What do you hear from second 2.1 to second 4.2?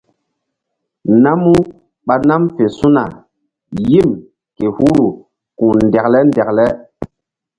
nam fe su̧na yim